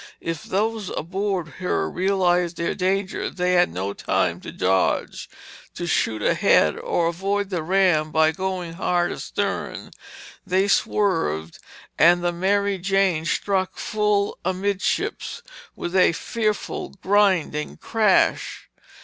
If 0.19 0.45
those 0.45 0.89
aboard 0.89 1.47
her 1.59 1.87
realized 1.87 2.57
their 2.57 2.73
danger, 2.73 3.29
they 3.29 3.53
had 3.53 3.69
no 3.69 3.93
time 3.93 4.41
to 4.41 4.51
dodge, 4.51 5.29
to 5.75 5.85
shoot 5.85 6.23
ahead, 6.23 6.75
or 6.75 7.05
avoid 7.05 7.51
the 7.51 7.61
ram 7.61 8.11
by 8.11 8.31
going 8.31 8.73
hard 8.73 9.11
astern. 9.11 9.91
They 10.43 10.67
swerved 10.67 11.59
and 11.99 12.23
the 12.23 12.31
Mary 12.33 12.79
Jane 12.79 13.25
struck 13.25 13.77
full 13.77 14.39
amidships 14.43 15.43
with 15.75 15.95
a 15.95 16.13
fearful 16.13 16.95
grinding 17.03 17.77
crash. 17.77 18.71